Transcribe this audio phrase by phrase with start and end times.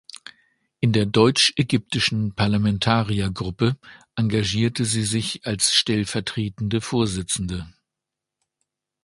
[0.79, 3.77] In der Deutsch-Ägyptischen Parlamentariergruppe
[4.15, 7.71] engagierte sie sich als stellvertretende Vorsitzende.